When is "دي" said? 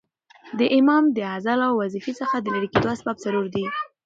3.55-3.65